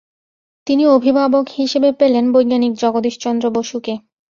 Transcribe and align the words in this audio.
তিনি 0.67 0.83
অভিভাবক 0.87 1.45
হিসেবে 1.57 1.89
পেলেন 1.99 2.25
বৈজ্ঞানিক 2.33 2.73
জগদীশচন্দ্র 2.81 3.45
বসুকে। 3.49 3.93